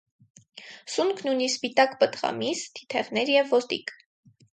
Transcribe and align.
Սունկն 0.93 1.29
ունի 1.31 1.49
սպիտակ 1.51 1.93
պտղամիս, 1.99 2.63
թիթեղներ 2.79 3.31
և 3.35 3.53
ոտիկ։ 3.57 3.95